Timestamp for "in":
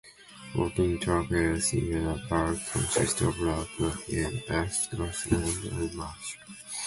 1.99-2.05